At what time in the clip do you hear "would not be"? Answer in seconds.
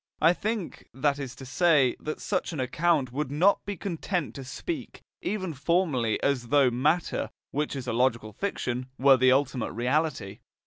3.11-3.77